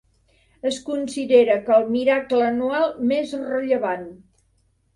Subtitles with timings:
[0.69, 4.13] Es considera que el miracle anual més rellevant.